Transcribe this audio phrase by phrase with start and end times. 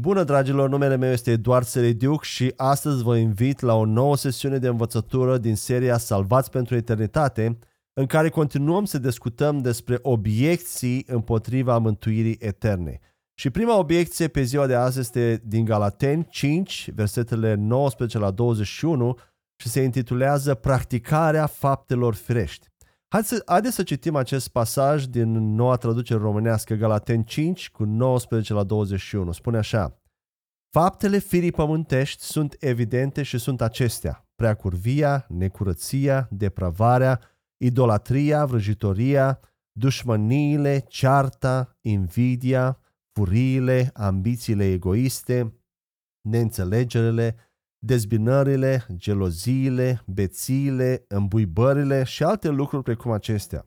[0.00, 4.58] Bună dragilor, numele meu este Eduard Serediuc și astăzi vă invit la o nouă sesiune
[4.58, 7.58] de învățătură din seria Salvați pentru Eternitate,
[7.92, 13.00] în care continuăm să discutăm despre obiecții împotriva mântuirii eterne.
[13.34, 19.18] Și prima obiecție pe ziua de azi este din Galateni 5, versetele 19 la 21
[19.56, 22.66] și se intitulează Practicarea faptelor firești.
[23.10, 28.52] Haideți să, haideți să citim acest pasaj din noua traducere românească, Galaten 5, cu 19
[28.52, 29.32] la 21.
[29.32, 30.02] Spune așa,
[30.70, 37.20] Faptele firii pământești sunt evidente și sunt acestea, preacurvia, necurăția, depravarea,
[37.56, 39.40] idolatria, vrăjitoria,
[39.72, 42.80] dușmăniile, cearta, invidia,
[43.12, 45.60] furiile, ambițiile egoiste,
[46.20, 47.36] neînțelegerile,
[47.78, 53.66] dezbinările, geloziile, bețiile, îmbuibările și alte lucruri precum acestea.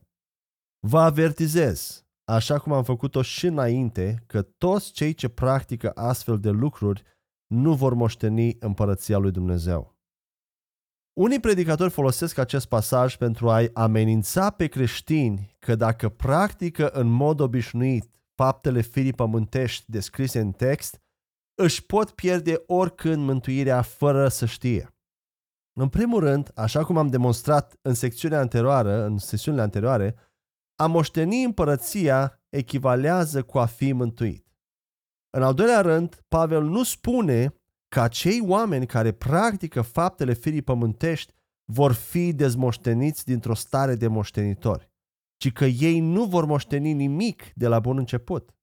[0.88, 6.49] Vă avertizez, așa cum am făcut-o și înainte, că toți cei ce practică astfel de
[6.49, 7.03] lucruri
[7.47, 9.95] nu vor moșteni împărăția lui Dumnezeu.
[11.14, 17.39] Unii predicatori folosesc acest pasaj pentru a-i amenința pe creștini că dacă practică în mod
[17.39, 21.00] obișnuit faptele firii pământești descrise în text,
[21.62, 24.95] își pot pierde oricând mântuirea fără să știe.
[25.80, 30.16] În primul rând, așa cum am demonstrat în secțiunea anterioară, în sesiunile anterioare,
[30.76, 34.48] a moșteni împărăția echivalează cu a fi mântuit.
[35.30, 37.54] În al doilea rând, Pavel nu spune
[37.88, 41.34] că acei oameni care practică faptele firii pământești
[41.72, 44.89] vor fi dezmoșteniți dintr-o stare de moștenitori,
[45.38, 48.56] ci că ei nu vor moșteni nimic de la bun început.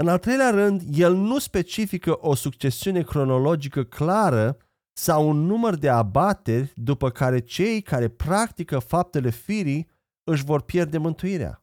[0.00, 4.56] În al treilea rând, el nu specifică o succesiune cronologică clară
[4.92, 9.90] sau un număr de abateri după care cei care practică faptele firii
[10.30, 11.62] își vor pierde mântuirea.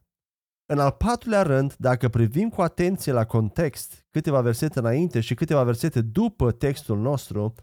[0.72, 5.64] În al patrulea rând, dacă privim cu atenție la context, câteva versete înainte și câteva
[5.64, 7.54] versete după textul nostru,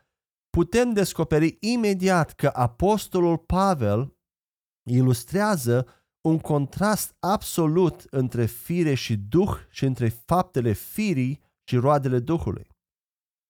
[0.50, 4.16] putem descoperi imediat că apostolul Pavel
[4.90, 5.88] ilustrează
[6.28, 12.68] un contrast absolut între fire și duh și între faptele firii și roadele duhului.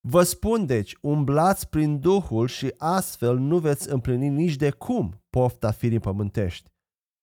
[0.08, 5.72] Vă spun deci, umblați prin Duhul și astfel nu veți împlini nici de cum pofta
[5.72, 6.70] firii pământești.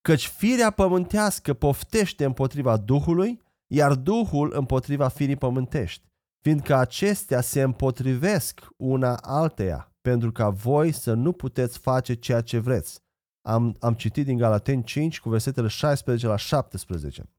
[0.00, 6.08] Căci firea pământească poftește împotriva Duhului, iar Duhul împotriva firii pământești,
[6.40, 12.58] fiindcă acestea se împotrivesc una alteia, pentru ca voi să nu puteți face ceea ce
[12.58, 13.03] vreți
[13.46, 17.30] am, am citit din Galaten 5 cu versetele 16 la 17.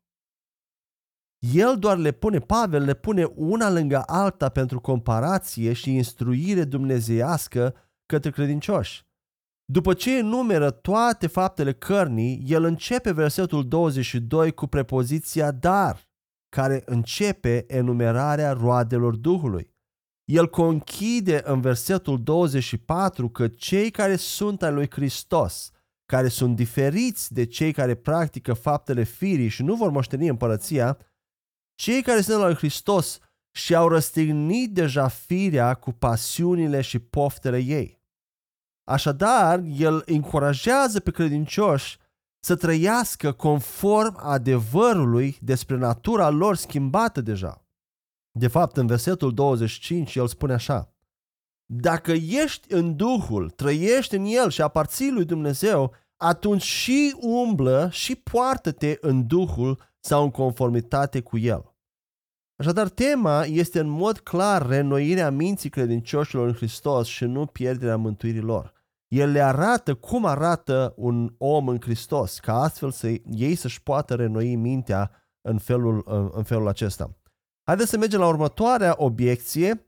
[1.53, 7.75] El doar le pune, Pavel le pune una lângă alta pentru comparație și instruire dumnezeiască
[8.05, 9.05] către credincioși.
[9.65, 16.09] După ce enumeră toate faptele cărnii, el începe versetul 22 cu prepoziția dar,
[16.49, 19.73] care începe enumerarea roadelor Duhului.
[20.25, 25.71] El conchide în versetul 24 că cei care sunt al lui Hristos,
[26.05, 30.97] care sunt diferiți de cei care practică faptele firii și nu vor moșteni împărăția,
[31.75, 33.19] cei care sunt la lui Hristos
[33.55, 38.03] și-au răstignit deja firea cu pasiunile și poftele ei.
[38.83, 41.97] Așadar, el încurajează pe credincioși
[42.39, 47.67] să trăiască conform adevărului despre natura lor schimbată deja.
[48.31, 50.94] De fapt, în versetul 25, el spune așa,
[51.65, 58.15] dacă ești în Duhul, trăiești în El și aparții lui Dumnezeu, atunci și umblă și
[58.15, 61.75] poartă-te în Duhul sau în conformitate cu El.
[62.55, 68.41] Așadar, tema este în mod clar renoirea minții credincioșilor în Hristos și nu pierderea mântuirii
[68.41, 68.73] lor.
[69.07, 74.15] El le arată cum arată un om în Hristos, ca astfel să ei să-și poată
[74.15, 75.11] renoi mintea
[75.41, 76.03] în felul,
[76.35, 77.17] în felul acesta.
[77.63, 79.84] Haideți să mergem la următoarea obiecție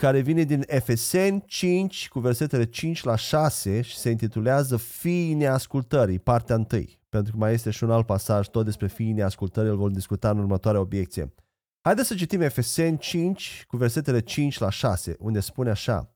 [0.00, 6.18] care vine din Efeseni 5 cu versetele 5 la 6 și se intitulează Fiii neascultării,
[6.18, 6.66] partea 1.
[7.08, 10.30] Pentru că mai este și un alt pasaj tot despre fiii neascultării, îl vom discuta
[10.30, 11.34] în următoarea obiecție.
[11.80, 16.14] Haideți să citim Efeseni 5 cu versetele 5 la 6, unde spune așa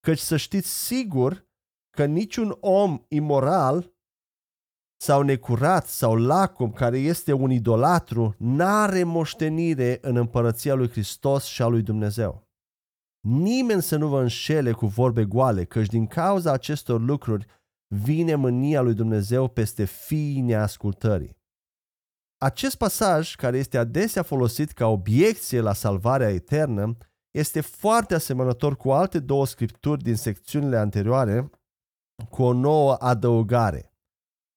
[0.00, 1.48] Căci să știți sigur
[1.96, 3.94] că niciun om imoral
[5.00, 11.62] sau necurat sau lacum care este un idolatru n-are moștenire în împărăția lui Hristos și
[11.62, 12.49] a lui Dumnezeu.
[13.20, 17.46] Nimeni să nu vă înșele cu vorbe goale, căci din cauza acestor lucruri
[17.86, 21.38] vine mânia lui Dumnezeu peste fiii neascultării.
[22.36, 26.96] Acest pasaj, care este adesea folosit ca obiecție la salvarea eternă,
[27.30, 31.50] este foarte asemănător cu alte două scripturi din secțiunile anterioare,
[32.30, 33.94] cu o nouă adăugare.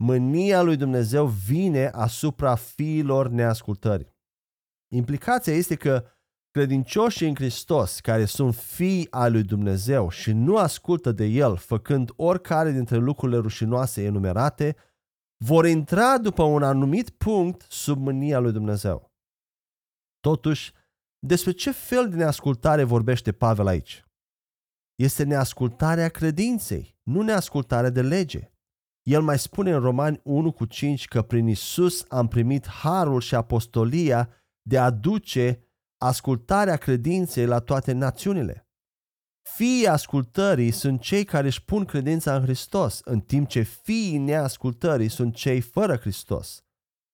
[0.04, 4.16] Mânia lui Dumnezeu vine asupra fiilor neascultării.
[4.94, 6.06] Implicația este că
[6.54, 12.12] credincioșii în Hristos, care sunt fii al lui Dumnezeu și nu ascultă de El, făcând
[12.16, 14.76] oricare dintre lucrurile rușinoase enumerate,
[15.38, 19.12] vor intra după un anumit punct sub mânia lui Dumnezeu.
[20.20, 20.74] Totuși,
[21.20, 24.04] despre ce fel de neascultare vorbește Pavel aici?
[24.96, 28.52] Este neascultarea credinței, nu neascultarea de lege.
[29.02, 33.36] El mai spune în Romani 1 cu 5 că prin Isus am primit harul și
[33.36, 34.30] apostolia
[34.62, 35.68] de a duce
[36.04, 38.68] ascultarea credinței la toate națiunile.
[39.42, 45.10] Fiii ascultării sunt cei care își pun credința în Hristos, în timp ce fiii neascultării
[45.10, 46.64] sunt cei fără Hristos.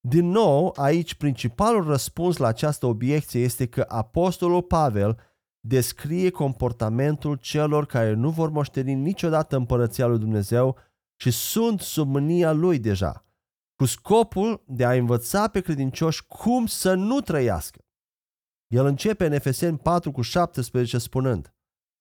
[0.08, 5.20] Din nou, aici principalul răspuns la această obiecție este că Apostolul Pavel
[5.60, 10.78] descrie comportamentul celor care nu vor moșteni niciodată împărăția lui Dumnezeu
[11.22, 13.26] și sunt sub mânia lui deja,
[13.76, 17.84] cu scopul de a învăța pe credincioși cum să nu trăiască.
[18.74, 21.54] El începe în Efeseni 4 cu 17 spunând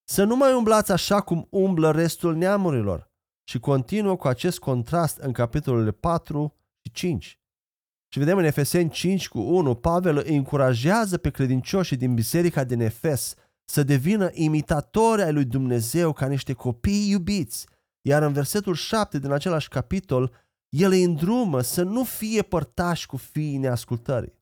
[0.04, 3.10] Să nu mai umblați așa cum umblă restul neamurilor
[3.48, 6.54] și continuă cu acest contrast în capitolele 4
[6.84, 7.40] și 5.
[8.12, 12.80] Și vedem în Efeseni 5 cu 1, Pavel îi încurajează pe credincioșii din biserica din
[12.80, 17.66] Efes să devină imitatori ai lui Dumnezeu ca niște copii iubiți,
[18.06, 20.32] iar în versetul 7 din același capitol,
[20.68, 24.38] el îi îndrumă să nu fie părtași cu fiii neascultării.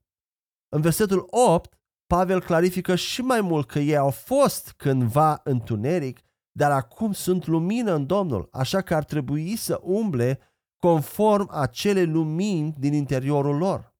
[0.69, 1.76] În versetul 8,
[2.07, 6.21] Pavel clarifică și mai mult că ei au fost cândva întuneric,
[6.53, 10.39] dar acum sunt lumină în Domnul, așa că ar trebui să umble
[10.77, 13.95] conform acele lumini din interiorul lor.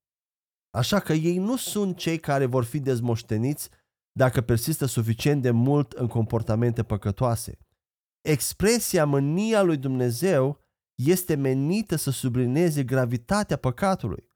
[0.71, 3.71] Așa că ei nu sunt cei care vor fi dezmoșteniți
[4.13, 7.59] dacă persistă suficient de mult în comportamente păcătoase.
[8.21, 10.61] Expresia mânia lui Dumnezeu
[10.95, 14.31] este menită să sublineze gravitatea păcatului.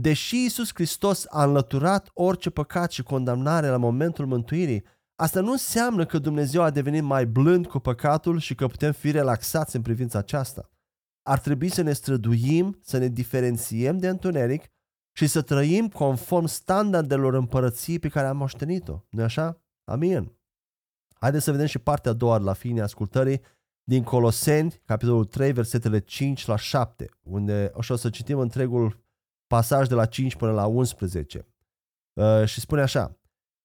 [0.00, 4.84] Deși Isus Hristos a înlăturat orice păcat și condamnare la momentul mântuirii,
[5.14, 9.10] asta nu înseamnă că Dumnezeu a devenit mai blând cu păcatul și că putem fi
[9.10, 10.70] relaxați în privința aceasta.
[11.22, 14.64] Ar trebui să ne străduim, să ne diferențiem de întuneric
[15.12, 19.00] și să trăim conform standardelor împărăției pe care am moștenit-o.
[19.10, 19.62] nu așa?
[19.84, 20.32] Amin.
[21.20, 23.40] Haideți să vedem și partea a doua la finii ascultării
[23.82, 29.06] din Coloseni, capitolul 3, versetele 5 la 7, unde o să citim întregul
[29.48, 31.46] pasaj de la 5 până la 11.
[32.20, 33.18] Uh, și spune așa,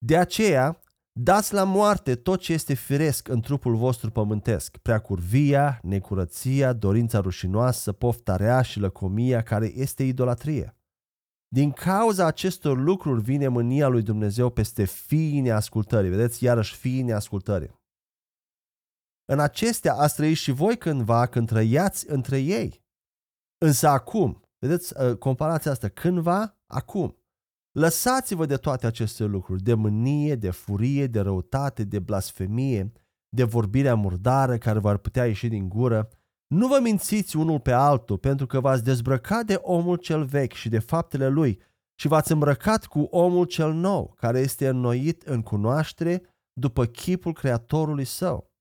[0.06, 0.80] De aceea,
[1.20, 7.20] dați la moarte tot ce este firesc în trupul vostru pământesc, prea curvia, necurăția, dorința
[7.20, 10.78] rușinoasă, pofta rea și lăcomia care este idolatrie.
[11.48, 16.10] Din cauza acestor lucruri vine mânia lui Dumnezeu peste fiii neascultării.
[16.10, 17.82] Vedeți, iarăși fiii neascultării.
[19.26, 22.84] În acestea ați trăit și voi cândva când trăiați între ei.
[23.58, 27.18] Însă acum, vedeți uh, comparația asta, cândva, acum.
[27.72, 32.92] Lăsați-vă de toate aceste lucruri, de mânie, de furie, de răutate, de blasfemie,
[33.30, 36.10] de vorbirea murdară care v-ar putea ieși din gură,
[36.48, 40.70] nu vă mințiți unul pe altul, pentru că v-ați dezbrăcat de omul cel vechi și
[40.70, 41.62] de faptele lui
[42.00, 46.22] și v-ați îmbrăcat cu omul cel nou, care este înnoit în cunoaștere
[46.54, 48.52] după chipul Creatorului său.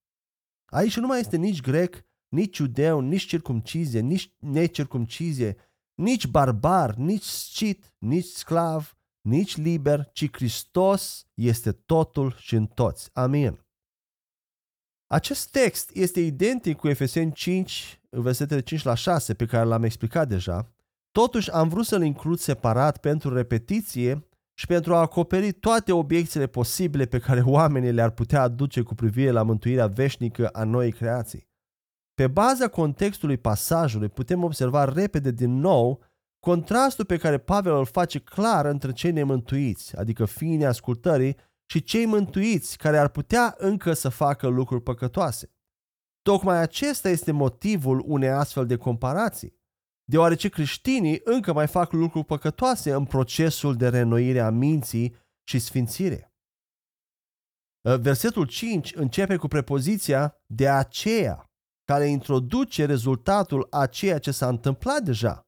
[0.73, 5.57] Aici nu mai este nici grec, nici iudeu, nici circumcizie, nici necircumcizie,
[5.95, 13.11] nici barbar, nici scit, nici sclav, nici liber, ci Hristos este totul și în toți.
[13.13, 13.61] Amin.
[15.07, 20.29] Acest text este identic cu Efeseni 5, versetele 5 la 6, pe care l-am explicat
[20.29, 20.73] deja.
[21.11, 27.07] Totuși am vrut să-l includ separat pentru repetiție și pentru a acoperi toate obiecțiile posibile
[27.07, 31.51] pe care oamenii le-ar putea aduce cu privire la mântuirea veșnică a noii creații.
[32.15, 36.05] Pe baza contextului pasajului putem observa repede din nou
[36.39, 41.37] contrastul pe care Pavel îl face clar între cei nemântuiți, adică fiii neascultării,
[41.71, 45.53] și cei mântuiți care ar putea încă să facă lucruri păcătoase.
[46.23, 49.61] Tocmai acesta este motivul unei astfel de comparații,
[50.05, 55.17] deoarece creștinii încă mai fac lucruri păcătoase în procesul de renoire a minții
[55.49, 56.33] și sfințire.
[58.01, 61.52] Versetul 5 începe cu prepoziția de aceea,
[61.85, 65.47] care introduce rezultatul a ceea ce s-a întâmplat deja.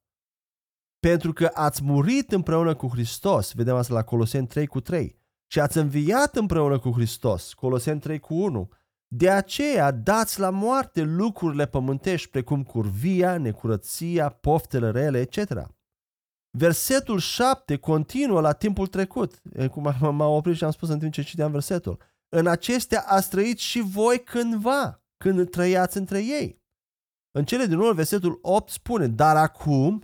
[0.99, 5.61] Pentru că ați murit împreună cu Hristos, vedem asta la Coloseni 3 cu 3, și
[5.61, 8.71] ați înviat împreună cu Hristos, Coloseni 3 cu 1.
[9.07, 15.73] De aceea dați la moarte lucrurile pământești precum curvia, necurăția, poftele rele, etc.
[16.59, 21.23] Versetul 7 continuă la timpul trecut, cum m-am oprit și am spus în timp ce
[21.23, 21.99] citeam versetul.
[22.29, 26.63] În acestea ați trăit și voi cândva, când trăiați între ei.
[27.39, 30.03] În cele din urmă, versetul 8 spune, dar acum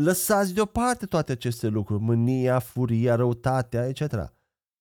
[0.00, 4.32] lăsați deoparte toate aceste lucruri, mânia, furia, răutatea, etc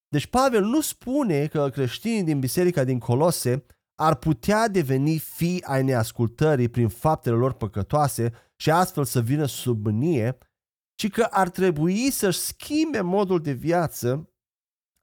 [0.08, 5.84] Deci Pavel nu spune că creștinii din biserica din Colose ar putea deveni fii ai
[5.84, 10.38] neascultării prin faptele lor păcătoase și astfel să vină sub mânie,
[10.96, 14.30] ci că ar trebui să-și schimbe modul de viață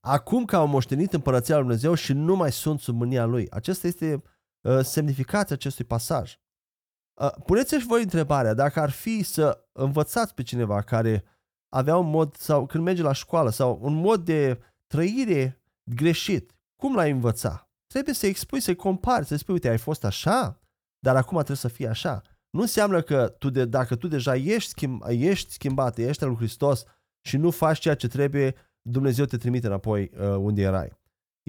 [0.06, 3.50] acum că au moștenit împărăția lui Dumnezeu și nu mai sunt sub mânia lui.
[3.50, 4.23] Acesta este uh,
[4.82, 6.38] semnificația acestui pasaj.
[7.20, 11.25] Uh, puneți-și voi întrebarea dacă ar fi să învățați pe cineva care
[11.68, 15.62] avea un mod sau când merge la școală sau un mod de trăire
[15.94, 17.70] greșit, cum l-ai învăța?
[17.87, 20.60] Trebuie să expui, să-i compari, să spui, uite, ai fost așa,
[20.98, 22.22] dar acum trebuie să fie așa.
[22.50, 26.38] Nu înseamnă că tu de, dacă tu deja ești, schimb, ești schimbat, ești al lui
[26.38, 26.84] Hristos
[27.20, 30.98] și nu faci ceea ce trebuie, Dumnezeu te trimite înapoi uh, unde erai.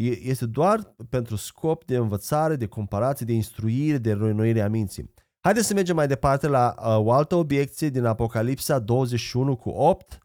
[0.06, 5.14] Este doar pentru scop de învățare, de comparație, de instruire, de renoire a minții.
[5.40, 10.18] Haideți să mergem mai departe la uh, o altă obiecție din Apocalipsa 21 cu 8,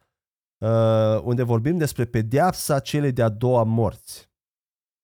[0.57, 0.69] uh,
[1.23, 4.29] unde vorbim despre pedeapsa celei de-a doua morți.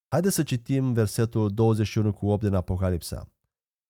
[0.07, 3.29] Haideți să citim versetul 21 cu 8 din Apocalipsa.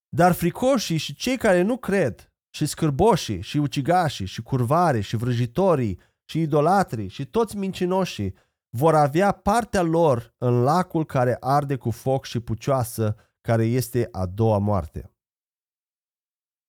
[0.10, 6.00] Dar fricoșii și cei care nu cred, și scârboșii, și ucigașii, și curvare, și vrăjitorii,
[6.30, 8.36] și idolatrii, și toți mincinoșii,
[8.78, 14.26] vor avea partea lor în lacul care arde cu foc și pucioasă, care este a
[14.26, 15.12] doua moarte.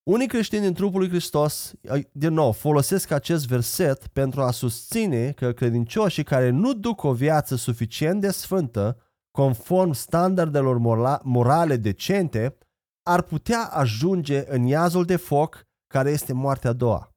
[0.03, 1.73] Unii creștini din trupul lui Hristos,
[2.13, 7.57] din nou, folosesc acest verset pentru a susține că credincioșii care nu duc o viață
[7.57, 8.97] suficient de sfântă,
[9.31, 10.79] conform standardelor
[11.23, 12.59] morale decente,
[13.03, 17.15] ar putea ajunge în iazul de foc care este moartea a doua.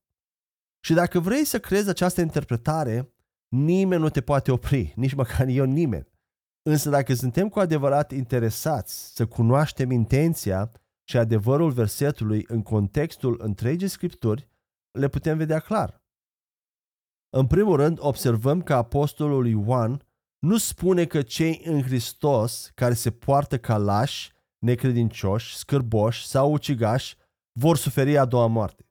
[0.85, 3.14] Și dacă vrei să crezi această interpretare,
[3.47, 6.07] nimeni nu te poate opri, nici măcar eu nimeni.
[6.69, 10.71] Însă dacă suntem cu adevărat interesați să cunoaștem intenția
[11.03, 14.49] și adevărul versetului în contextul întregii scripturi,
[14.91, 16.03] le putem vedea clar.
[17.29, 20.05] În primul rând, observăm că apostolul Ioan
[20.39, 27.15] nu spune că cei în Hristos care se poartă ca lași, necredincioși, scârboși sau ucigași
[27.59, 28.85] vor suferi a doua moarte.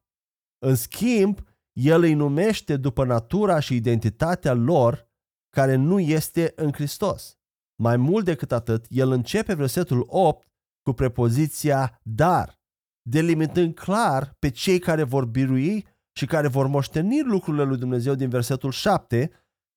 [0.59, 1.41] În schimb,
[1.81, 5.09] el îi numește după natura și identitatea lor
[5.57, 7.39] care nu este în Hristos.
[7.83, 10.49] Mai mult decât atât, el începe versetul 8
[10.83, 12.61] cu prepoziția dar,
[13.03, 18.29] delimitând clar pe cei care vor birui și care vor moșteni lucrurile lui Dumnezeu din
[18.29, 19.31] versetul 7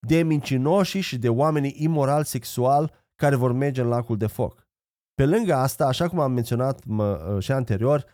[0.07, 4.67] de mincinoșii și de oamenii imoral sexual care vor merge în lacul de foc.
[5.13, 8.05] Pe lângă asta, așa cum am menționat mă, și anterior,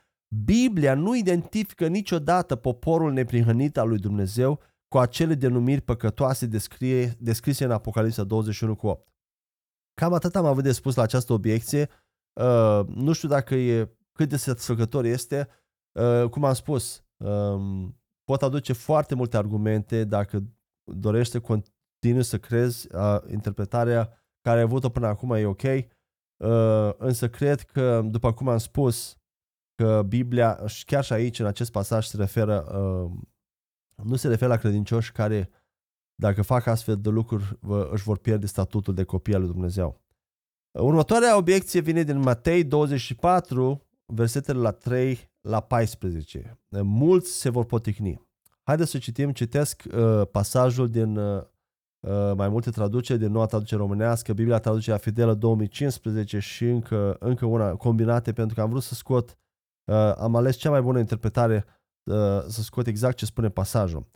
[0.43, 7.63] Biblia nu identifică niciodată poporul neprihănit al lui Dumnezeu cu acele denumiri păcătoase descrie, descrise
[7.63, 9.13] în Apocalipsa 21 cu 8.
[9.93, 11.89] Cam atât am avut de spus la această obiecție.
[12.41, 15.47] Uh, nu știu dacă e cât de satisfăcător este.
[15.91, 17.87] Uh, cum am spus, uh,
[18.23, 20.43] pot aduce foarte multe argumente dacă
[20.83, 25.63] dorești să continui să crezi uh, interpretarea care ai avut-o până acum e ok.
[25.63, 29.17] Uh, însă cred că, după cum am spus,
[29.83, 33.11] că Biblia, chiar și aici, în acest pasaj, se referă, uh,
[34.05, 35.49] nu se referă la credincioși care,
[36.15, 37.59] dacă fac astfel de lucruri,
[37.91, 40.01] își vor pierde statutul de copii al lui Dumnezeu.
[40.71, 46.59] Următoarea obiecție vine din Matei 24, versetele la 3 la 14.
[46.69, 48.27] Mulți se vor poticni.
[48.63, 51.41] Haideți să citim, citesc uh, pasajul din uh,
[51.99, 57.45] uh mai multe traduceri, din noua traducere românească, Biblia traducerea fidelă 2015 și încă, încă
[57.45, 59.37] una combinate pentru că am vrut să scot
[59.85, 61.65] uh, am ales cea mai bună interpretare
[62.03, 64.11] uh, să scot exact ce spune pasajul.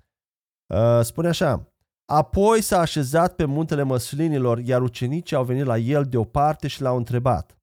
[0.73, 1.71] Uh, spune așa,
[2.09, 6.97] Apoi s-a așezat pe muntele măslinilor, iar ucenicii au venit la el deoparte și l-au
[6.97, 7.57] întrebat.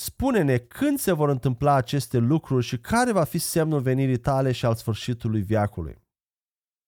[0.00, 4.66] Spune-ne când se vor întâmpla aceste lucruri și care va fi semnul venirii tale și
[4.66, 6.02] al sfârșitului viacului.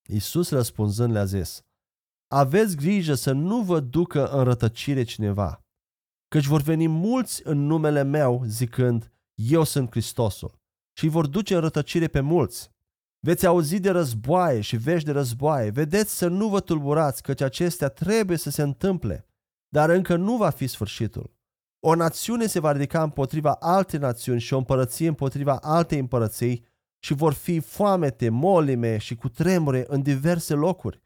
[0.08, 1.64] Iisus răspunzând le-a zis,
[2.32, 5.64] Aveți grijă să nu vă ducă în rătăcire cineva,
[6.28, 9.12] căci vor veni mulți în numele meu zicând,
[9.48, 10.58] eu sunt Hristosul.
[10.92, 12.70] Și vor duce în rătăcire pe mulți.
[13.20, 15.70] Veți auzi de războaie și vești de războaie.
[15.70, 19.26] Vedeți să nu vă tulburați, căci acestea trebuie să se întâmple,
[19.68, 21.38] dar încă nu va fi sfârșitul.
[21.80, 26.66] O națiune se va ridica împotriva alte națiuni și o împărăție împotriva altei împărății
[26.98, 31.02] și vor fi foamete, molime și cu tremure în diverse locuri.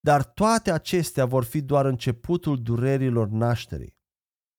[0.00, 3.97] Dar toate acestea vor fi doar începutul durerilor nașterii.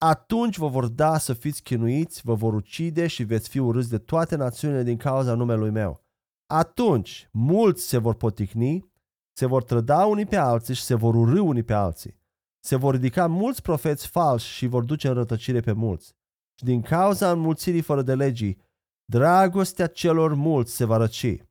[0.02, 3.98] Atunci vă vor da să fiți chinuiți, vă vor ucide și veți fi urâți de
[3.98, 6.04] toate națiunile din cauza numelui meu.
[6.46, 8.92] Atunci mulți se vor poticni,
[9.38, 12.18] se vor trăda unii pe alții și se vor urâ unii pe alții.
[12.60, 16.16] Se vor ridica mulți profeți falși și vor duce în rătăcire pe mulți.
[16.58, 18.62] Și din cauza înmulțirii fără de legii,
[19.06, 21.44] dragostea celor mulți se va răci.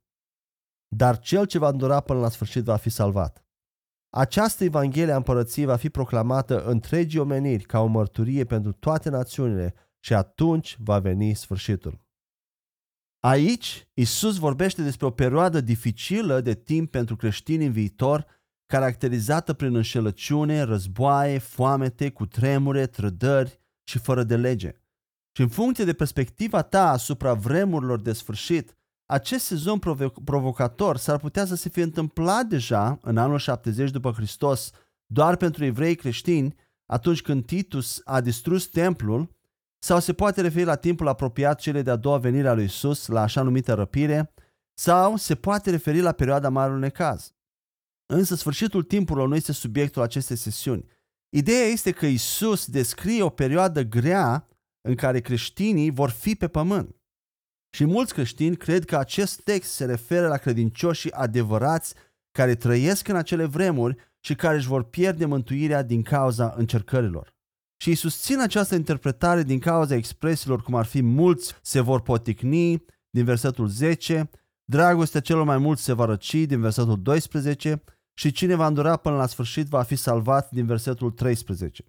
[0.96, 3.47] Dar cel ce va îndura până la sfârșit va fi salvat.
[4.10, 9.74] Această Evanghelie a împărăției va fi proclamată întregii omeniri ca o mărturie pentru toate națiunile
[9.98, 12.06] și atunci va veni sfârșitul.
[13.20, 18.26] Aici, Isus vorbește despre o perioadă dificilă de timp pentru creștini în viitor,
[18.66, 24.72] caracterizată prin înșelăciune, războaie, foamete, cutremure, trădări și fără de lege.
[25.36, 28.76] Și în funcție de perspectiva ta asupra vremurilor de sfârșit,
[29.10, 29.78] acest sezon
[30.24, 34.70] provocator s-ar putea să se fie întâmplat deja în anul 70 după Hristos
[35.06, 36.54] doar pentru evrei creștini,
[36.86, 39.36] atunci când Titus a distrus templul,
[39.78, 43.20] sau se poate referi la timpul apropiat cele de-a doua venire a lui Isus, la
[43.20, 44.32] așa numită răpire,
[44.74, 47.32] sau se poate referi la perioada Marului Necaz.
[48.06, 50.84] Însă sfârșitul timpurilor nu este subiectul acestei sesiuni.
[51.28, 54.48] Ideea este că Isus descrie o perioadă grea
[54.80, 56.96] în care creștinii vor fi pe pământ.
[57.78, 61.94] Și mulți creștini cred că acest text se referă la credincioșii adevărați
[62.30, 67.35] care trăiesc în acele vremuri și care își vor pierde mântuirea din cauza încercărilor.
[67.80, 72.85] Și îi susțin această interpretare din cauza expresiilor cum ar fi mulți se vor poticni
[73.11, 74.30] din versetul 10,
[74.64, 77.82] dragostea celor mai mulți se va răci din versetul 12
[78.14, 81.85] și cine va îndura până la sfârșit va fi salvat din versetul 13.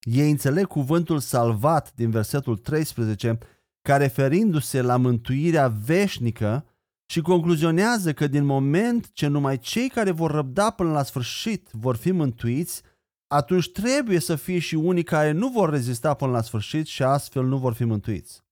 [0.00, 3.38] Ei înțeleg cuvântul salvat din versetul 13
[3.86, 6.66] ca referindu-se la mântuirea veșnică
[7.10, 11.96] și concluzionează că din moment ce numai cei care vor răbda până la sfârșit vor
[11.96, 12.82] fi mântuiți,
[13.26, 17.44] atunci trebuie să fie și unii care nu vor rezista până la sfârșit și astfel
[17.44, 18.42] nu vor fi mântuiți.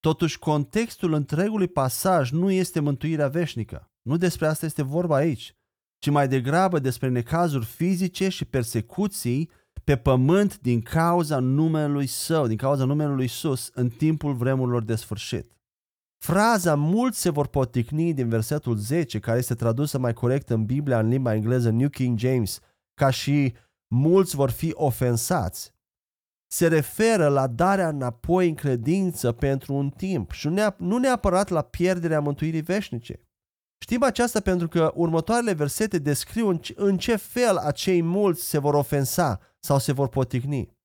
[0.00, 3.90] Totuși, contextul întregului pasaj nu este mântuirea veșnică.
[4.02, 5.54] Nu despre asta este vorba aici,
[5.98, 9.50] ci mai degrabă despre necazuri fizice și persecuții
[9.84, 15.52] pe pământ din cauza numelui său, din cauza numelui sus în timpul vremurilor de sfârșit.
[16.24, 20.98] Fraza mulți se vor poticni din versetul 10, care este tradusă mai corect în Biblia
[20.98, 22.60] în limba engleză New King James,
[22.94, 23.54] ca și
[23.94, 25.74] mulți vor fi ofensați,
[26.52, 32.20] se referă la darea înapoi în credință pentru un timp și nu neapărat la pierderea
[32.20, 33.20] mântuirii veșnice.
[33.82, 39.40] Știm aceasta pentru că următoarele versete descriu în ce fel acei mulți se vor ofensa
[39.64, 40.78] sau se vor poticni.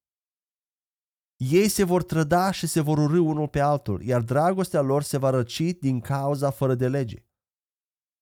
[1.36, 5.18] Ei se vor trăda și se vor urâ unul pe altul, iar dragostea lor se
[5.18, 7.26] va răci din cauza fără de lege.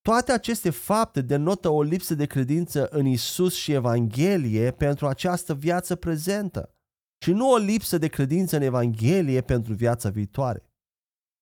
[0.01, 5.95] Toate aceste fapte denotă o lipsă de credință în Isus și Evanghelie pentru această viață
[5.95, 6.75] prezentă
[7.23, 10.73] și nu o lipsă de credință în Evanghelie pentru viața viitoare.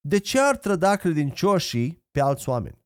[0.07, 2.85] De ce ar trăda credincioșii pe alți oameni?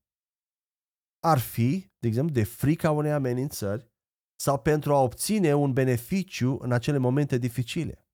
[1.19, 3.91] Ar fi, de exemplu, de frica unei amenințări
[4.35, 8.07] sau pentru a obține un beneficiu în acele momente dificile.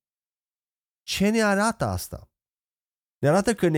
[1.02, 2.30] Ce ne arată asta?
[3.18, 3.68] Ne arată că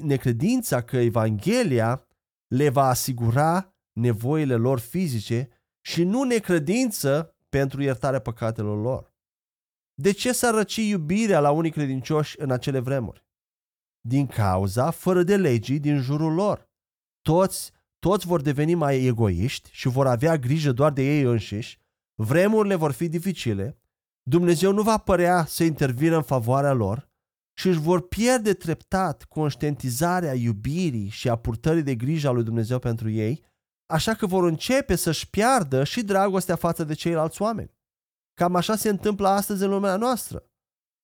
[0.00, 2.06] necredința că Evanghelia
[2.46, 5.48] le va asigura nevoile lor fizice
[5.80, 9.14] și nu necredință pentru iertarea păcatelor lor.
[9.94, 13.26] De ce s-a răci iubirea la unii credincioși în acele vremuri?
[14.00, 16.70] Din cauza fără de legii din jurul lor.
[17.20, 21.78] Toți, toți vor deveni mai egoiști și vor avea grijă doar de ei înșiși,
[22.14, 23.78] vremurile vor fi dificile,
[24.22, 27.12] Dumnezeu nu va părea să intervină în favoarea lor
[27.58, 32.78] și își vor pierde treptat conștientizarea iubirii și a purtării de grijă a lui Dumnezeu
[32.78, 33.44] pentru ei,
[33.86, 37.74] așa că vor începe să-și piardă și dragostea față de ceilalți oameni.
[38.34, 40.48] Cam așa se întâmplă astăzi în lumea noastră.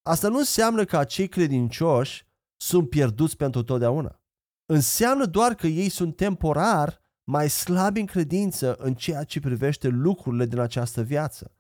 [0.03, 4.21] Asta nu înseamnă că acei credincioși sunt pierduți pentru totdeauna.
[4.67, 10.47] Înseamnă doar că ei sunt temporar mai slabi în credință în ceea ce privește lucrurile
[10.47, 11.55] din această viață.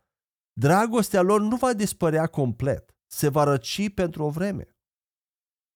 [0.52, 4.68] Dragostea lor nu va dispărea complet, se va răci pentru o vreme.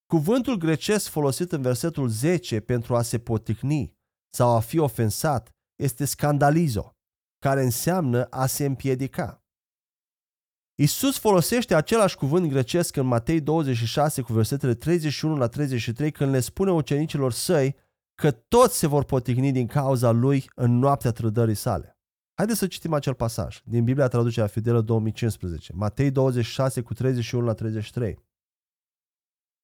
[0.06, 3.96] Cuvântul grecesc folosit în versetul 10 pentru a se poticni
[4.34, 6.96] sau a fi ofensat este scandalizo,
[7.38, 9.44] care înseamnă a se împiedica.
[10.74, 16.40] Isus folosește același cuvânt grecesc în Matei 26 cu versetele 31 la 33 când le
[16.40, 17.76] spune ucenicilor săi
[18.14, 21.98] că toți se vor poticni din cauza lui în noaptea trădării sale.
[22.34, 27.52] Haideți să citim acel pasaj din Biblia Traducerea Fidelă 2015, Matei 26 cu 31 la
[27.52, 28.18] 33.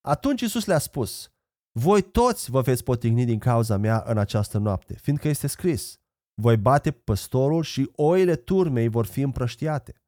[0.01, 1.33] Atunci Isus le-a spus,
[1.73, 5.99] voi toți vă veți potigni din cauza mea în această noapte, fiindcă este scris,
[6.35, 10.03] voi bate păstorul și oile turmei vor fi împrăștiate.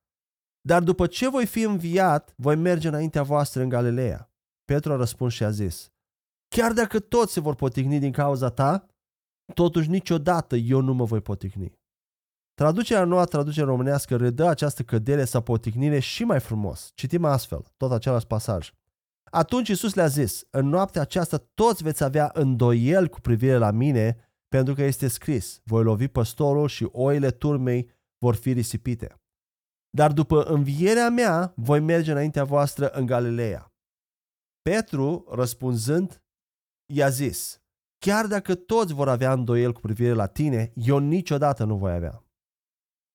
[0.60, 4.32] Dar după ce voi fi înviat, voi merge înaintea voastră în Galileea.
[4.64, 5.91] Petru a răspuns și a zis,
[6.56, 8.86] chiar dacă toți se vor potigni din cauza ta,
[9.54, 11.72] totuși niciodată eu nu mă voi potigni.
[12.54, 16.90] Traducerea noua, traducere românească, redă această cădere sau poticnire și mai frumos.
[16.94, 18.72] Citim astfel, tot același pasaj.
[19.30, 24.16] Atunci Isus le-a zis, în noaptea aceasta toți veți avea îndoiel cu privire la mine,
[24.48, 29.16] pentru că este scris, voi lovi păstorul și oile turmei vor fi risipite.
[29.90, 33.72] Dar după învierea mea, voi merge înaintea voastră în Galileea.
[34.62, 36.22] Petru, răspunzând,
[36.94, 37.60] i-a zis,
[37.98, 42.24] chiar dacă toți vor avea îndoiel cu privire la tine, eu niciodată nu voi avea.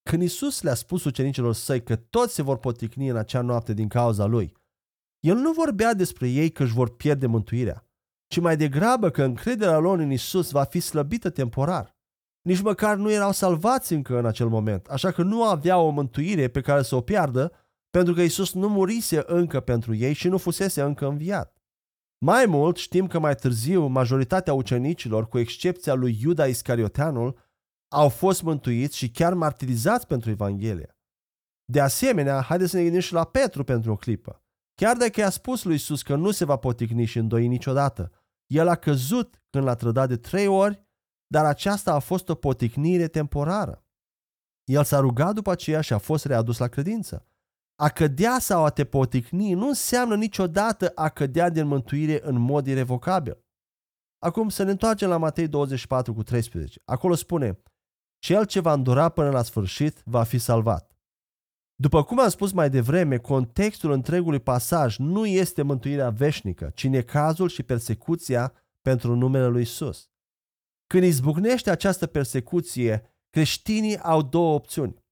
[0.10, 3.88] Când Isus le-a spus ucenicilor săi că toți se vor poticni în acea noapte din
[3.88, 4.54] cauza lui,
[5.20, 7.88] el nu vorbea despre ei că își vor pierde mântuirea,
[8.28, 11.96] ci mai degrabă că încrederea lor în Isus va fi slăbită temporar.
[12.42, 16.48] Nici măcar nu erau salvați încă în acel moment, așa că nu aveau o mântuire
[16.48, 17.52] pe care să o piardă,
[17.90, 21.57] pentru că Isus nu murise încă pentru ei și nu fusese încă înviat.
[22.26, 27.40] Mai mult, știm că mai târziu majoritatea ucenicilor, cu excepția lui Iuda Iscarioteanul,
[27.92, 30.98] au fost mântuiți și chiar martirizați pentru Evanghelie.
[31.72, 34.44] De asemenea, haideți să ne gândim și la Petru pentru o clipă.
[34.76, 38.12] Chiar dacă i-a spus lui Isus că nu se va poticni și îndoi niciodată,
[38.48, 40.86] el a căzut când l-a trădat de trei ori,
[41.28, 43.86] dar aceasta a fost o poticnire temporară.
[44.64, 47.28] El s-a rugat după aceea și a fost readus la credință.
[47.80, 52.68] A cădea sau a te poticni nu înseamnă niciodată a cădea din mântuire în mod
[52.68, 53.46] irrevocabil.
[54.20, 56.82] Acum să ne întoarcem la Matei 24 cu 13.
[56.86, 57.62] Acolo spune,
[58.20, 60.98] cel ce va îndura până la sfârșit va fi salvat.
[61.76, 67.50] După cum am spus mai devreme, contextul întregului pasaj nu este mântuirea veșnică, ci necazul
[67.50, 70.10] și persecuția pentru numele lui Isus.
[70.88, 75.06] Când izbucnește această persecuție, creștinii au două opțiuni.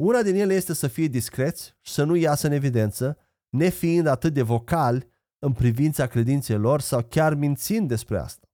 [0.00, 4.32] Una din ele este să fie discreți și să nu iasă în evidență, nefiind atât
[4.32, 8.48] de vocali în privința credinței lor sau chiar mințind despre asta.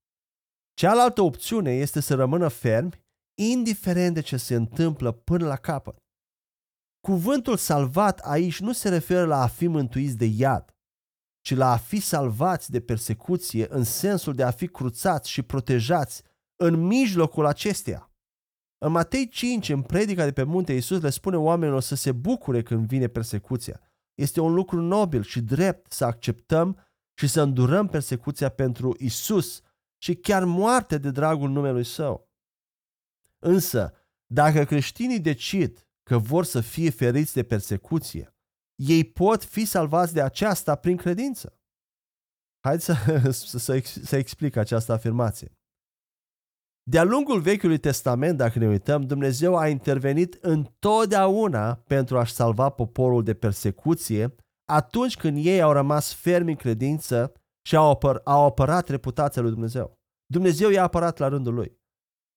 [0.75, 3.05] Cealaltă opțiune este să rămână fermi,
[3.39, 5.97] indiferent de ce se întâmplă până la capăt.
[7.01, 10.75] Cuvântul salvat aici nu se referă la a fi mântuiți de iad,
[11.41, 16.23] ci la a fi salvați de persecuție în sensul de a fi cruțați și protejați
[16.57, 18.11] în mijlocul acesteia.
[18.79, 22.63] În Matei 5, în predica de pe munte, Iisus le spune oamenilor să se bucure
[22.63, 23.81] când vine persecuția.
[24.15, 26.87] Este un lucru nobil și drept să acceptăm
[27.19, 29.61] și să îndurăm persecuția pentru Isus
[30.03, 32.31] și chiar moarte de dragul numelui Său.
[33.39, 33.95] Însă,
[34.27, 38.37] dacă creștinii decid că vor să fie feriți de persecuție,
[38.75, 41.61] ei pot fi salvați de aceasta prin credință.
[42.61, 42.95] Haideți să,
[43.31, 45.56] să, să, să explic această afirmație.
[46.91, 53.23] De-a lungul Vechiului Testament, dacă ne uităm, Dumnezeu a intervenit întotdeauna pentru a-și salva poporul
[53.23, 54.35] de persecuție
[54.69, 57.33] atunci când ei au rămas fermi în credință
[57.67, 59.99] și au, apăr- au apărat reputația lui Dumnezeu.
[60.27, 61.79] Dumnezeu i-a apărat la rândul lui.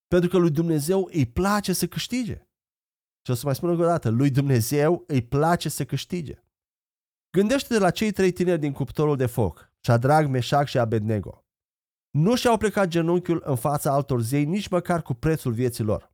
[0.08, 2.48] Pentru că lui Dumnezeu îi place să câștige.
[3.26, 6.44] Și o să mai spun încă o dată, lui Dumnezeu îi place să câștige.
[7.38, 11.44] Gândește-te la cei trei tineri din cuptorul de foc, Shadrach, Meșac și Abednego.
[12.10, 16.12] Nu și-au plecat genunchiul în fața altor zei nici măcar cu prețul vieții lor.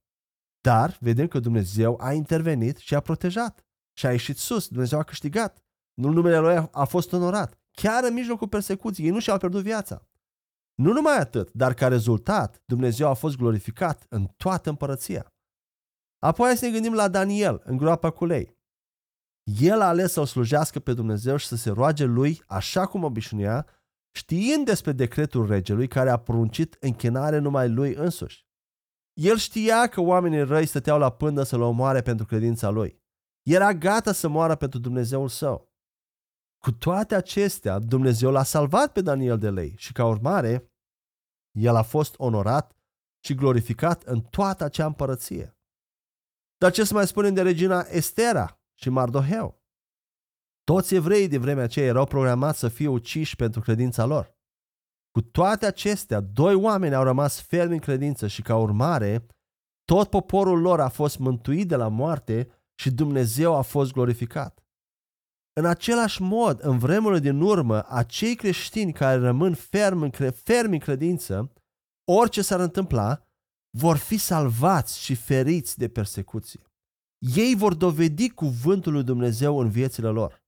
[0.62, 3.66] Dar vedem că Dumnezeu a intervenit și a protejat
[3.98, 4.68] și a ieșit sus.
[4.68, 5.64] Dumnezeu a câștigat.
[5.94, 7.60] Nu numele lui a fost onorat.
[7.72, 10.08] Chiar în mijlocul persecuției, ei nu și-au pierdut viața.
[10.76, 15.34] Nu numai atât, dar ca rezultat, Dumnezeu a fost glorificat în toată împărăția.
[16.20, 18.58] Apoi să ne gândim la Daniel în groapa cu lei.
[19.60, 23.68] El a ales să-L slujească pe Dumnezeu și să se roage lui așa cum obișnuia,
[24.16, 28.46] știind despre decretul regelui care a poruncit închinare numai lui însuși.
[29.14, 33.04] El știa că oamenii răi stăteau la pândă să-l omoare pentru credința lui.
[33.42, 35.74] Era gata să moară pentru Dumnezeul său.
[36.64, 40.74] Cu toate acestea, Dumnezeu l-a salvat pe Daniel de lei și ca urmare,
[41.58, 42.78] el a fost onorat
[43.24, 45.58] și glorificat în toată acea împărăție.
[46.58, 49.65] Dar ce să mai spunem de regina Estera și Mardoheu?
[50.72, 54.36] Toți evreii de vremea aceea erau programați să fie uciși pentru credința lor.
[55.12, 59.26] Cu toate acestea, doi oameni au rămas fermi în credință și ca urmare,
[59.84, 62.50] tot poporul lor a fost mântuit de la moarte
[62.80, 64.64] și Dumnezeu a fost glorificat.
[65.60, 70.74] În același mod, în vremurile din urmă, acei creștini care rămân fermi în, cre- fermi
[70.74, 71.54] în credință,
[72.12, 73.28] orice s-ar întâmpla,
[73.78, 76.62] vor fi salvați și feriți de persecuție.
[77.36, 80.45] Ei vor dovedi cuvântul lui Dumnezeu în viețile lor.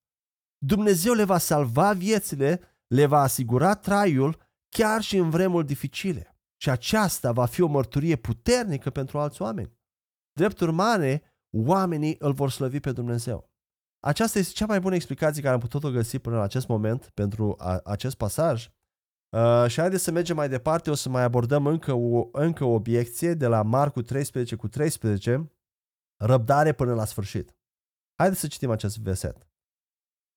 [0.58, 4.38] Dumnezeu le va salva viețile, le va asigura traiul
[4.70, 6.38] chiar și în vremuri dificile.
[6.62, 9.78] Și aceasta va fi o mărturie puternică pentru alți oameni.
[10.32, 11.24] Drept urmare,
[11.58, 13.52] oamenii îl vor slăvi pe Dumnezeu.
[14.00, 17.56] Aceasta este cea mai bună explicație care am putut-o găsi până la acest moment pentru
[17.58, 18.70] a, acest pasaj.
[19.30, 22.74] Uh, și haideți să mergem mai departe, o să mai abordăm încă o, încă o
[22.74, 25.52] obiecție de la Marcu 13 cu 13,
[26.24, 27.56] răbdare până la sfârșit.
[28.16, 29.48] Haideți să citim acest verset.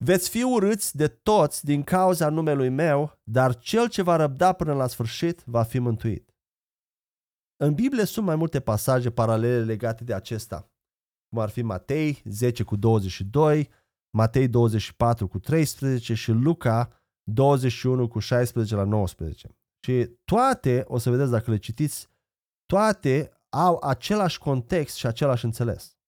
[0.03, 4.73] Veți fi urâți de toți din cauza numelui meu, dar cel ce va răbda până
[4.73, 6.35] la sfârșit va fi mântuit.
[7.63, 10.71] În Biblie sunt mai multe pasaje paralele legate de acesta.
[11.29, 13.69] cum ar fi Matei 10 cu 22,
[14.17, 19.55] Matei 24 cu 13 și Luca 21 cu 16 la 19.
[19.85, 22.09] Și toate, o să vedeți dacă le citiți,
[22.65, 26.00] toate au același context și același înțeles.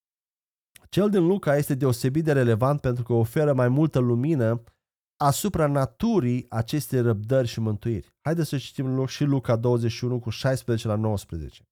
[0.93, 4.63] Cel din Luca este deosebit de relevant pentru că oferă mai multă lumină
[5.17, 8.13] asupra naturii acestei răbdări și mântuiri.
[8.21, 11.63] Haideți să citim și Luca 21 cu 16 la 19.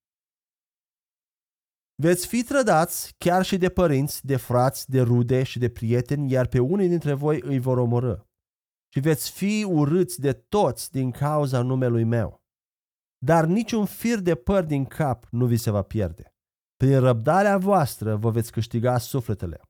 [1.96, 6.48] Veți fi trădați chiar și de părinți, de frați, de rude și de prieteni, iar
[6.48, 8.16] pe unii dintre voi îi vor omorâ.
[8.94, 12.42] Și veți fi urâți de toți din cauza numelui meu.
[13.26, 16.31] Dar niciun fir de păr din cap nu vi se va pierde.
[16.82, 19.62] Prin răbdarea voastră vă veți câștiga sufletele.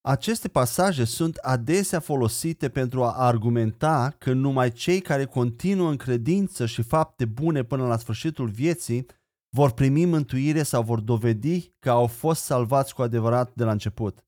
[0.00, 6.66] Aceste pasaje sunt adesea folosite pentru a argumenta că numai cei care continuă în credință
[6.66, 9.06] și fapte bune până la sfârșitul vieții
[9.56, 14.24] vor primi mântuire sau vor dovedi că au fost salvați cu adevărat de la început.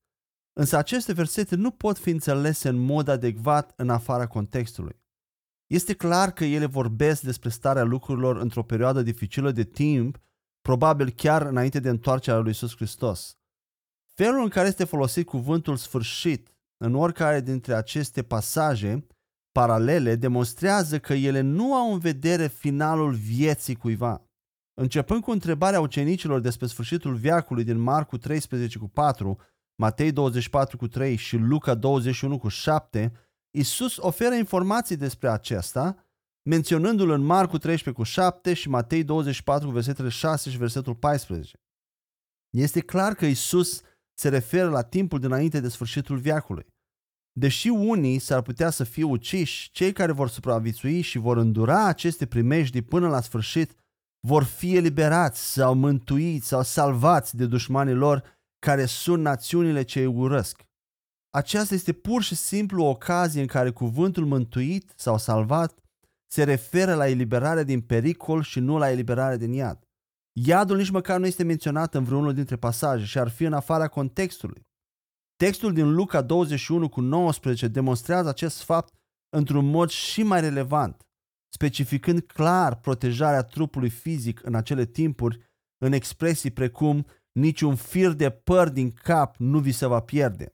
[0.53, 5.01] Însă aceste versete nu pot fi înțelese în mod adecvat în afara contextului.
[5.67, 10.21] Este clar că ele vorbesc despre starea lucrurilor într-o perioadă dificilă de timp,
[10.63, 13.37] probabil chiar înainte de întoarcerea lui Iisus Hristos.
[14.13, 19.07] Felul în care este folosit cuvântul sfârșit în oricare dintre aceste pasaje
[19.51, 24.27] paralele demonstrează că ele nu au în vedere finalul vieții cuiva.
[24.73, 29.39] Începând cu întrebarea ucenicilor despre sfârșitul viacului din Marcu 13 cu 4,
[29.75, 33.11] Matei 24 cu 3 și Luca 21 cu 7,
[33.55, 36.02] Isus oferă informații despre acesta,
[36.49, 41.57] menționându-l în Marcu 13 cu 7 și Matei 24 cu versetele 6 și versetul 14.
[42.49, 43.81] Este clar că Isus
[44.13, 46.65] se referă la timpul dinainte de sfârșitul viacului.
[47.39, 52.25] Deși unii s-ar putea să fie uciși, cei care vor supraviețui și vor îndura aceste
[52.25, 53.75] primejdii până la sfârșit
[54.27, 58.23] vor fi eliberați sau mântuiți sau salvați de dușmanii lor
[58.59, 60.61] care sunt națiunile ce îi urăsc.
[61.29, 65.82] Aceasta este pur și simplu o ocazie în care cuvântul mântuit sau salvat
[66.33, 69.79] se referă la eliberarea din pericol și nu la eliberarea din iad.
[70.39, 73.87] Iadul nici măcar nu este menționat în vreunul dintre pasaje și ar fi în afara
[73.87, 74.67] contextului.
[75.35, 78.93] Textul din Luca 21 cu 19 demonstrează acest fapt
[79.35, 81.07] într-un mod și mai relevant,
[81.53, 85.39] specificând clar protejarea trupului fizic în acele timpuri
[85.77, 90.53] în expresii precum niciun fir de păr din cap nu vi se va pierde.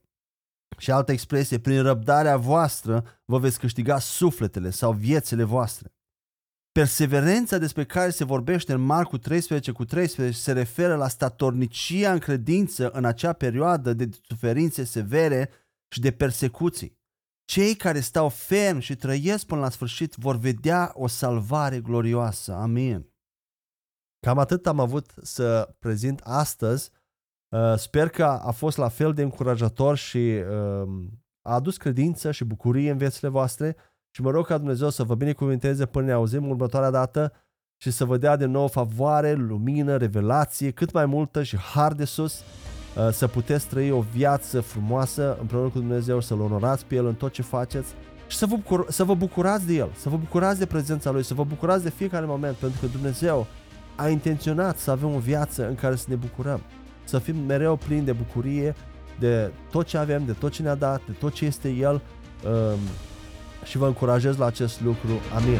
[0.78, 5.94] Și altă expresie, prin răbdarea voastră vă veți câștiga sufletele sau viețile voastre.
[6.72, 12.18] Perseverența despre care se vorbește în Marcu 13 cu 13 se referă la statornicia în
[12.18, 15.50] credință în acea perioadă de suferințe severe
[15.92, 16.98] și de persecuții.
[17.44, 22.52] Cei care stau ferm și trăiesc până la sfârșit vor vedea o salvare glorioasă.
[22.52, 23.10] Amin.
[24.26, 26.90] Cam atât am avut să prezint astăzi.
[27.50, 32.44] Uh, sper că a fost la fel de încurajator și um, a adus credință și
[32.44, 33.76] bucurie în viețile voastre
[34.10, 37.32] și mă rog ca Dumnezeu să vă binecuvinteze până ne auzim următoarea dată
[37.82, 42.04] și să vă dea de nou favoare, lumină, revelație, cât mai multă și har de
[42.04, 47.06] sus, uh, să puteți trăi o viață frumoasă împreună cu Dumnezeu, să-L onorați pe El
[47.06, 47.94] în tot ce faceți
[48.26, 51.22] și să vă, bucur- să vă bucurați de El, să vă bucurați de prezența Lui,
[51.22, 53.46] să vă bucurați de fiecare moment, pentru că Dumnezeu
[53.96, 56.60] a intenționat să avem o viață în care să ne bucurăm,
[57.10, 58.74] să fim mereu plini de bucurie
[59.18, 62.00] de tot ce avem, de tot ce ne-a dat, de tot ce este El
[62.44, 62.78] um,
[63.64, 65.10] și vă încurajez la acest lucru.
[65.34, 65.58] Amin.